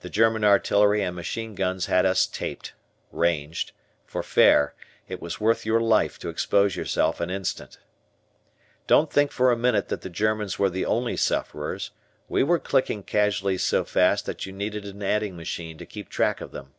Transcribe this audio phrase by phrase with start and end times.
[0.00, 2.74] The German artillery and machine guns had us taped
[3.10, 3.72] (ranged)
[4.04, 4.74] for fair;
[5.08, 7.78] it was worth your life to expose yourself an instant.
[8.86, 11.92] Don't think for a minute that the Germans were the only sufferers,
[12.28, 16.42] we were clicking casualties so fast that you needed an adding machine to keep track
[16.42, 16.74] of them.